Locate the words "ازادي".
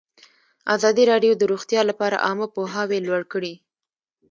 0.75-1.03